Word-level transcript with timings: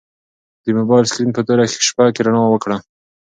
د 0.63 0.65
موبایل 0.77 1.05
سکرین 1.09 1.31
په 1.35 1.41
توره 1.47 1.65
شپه 1.87 2.03
کې 2.15 2.21
رڼا 2.25 2.43
وکړه. 2.49 2.77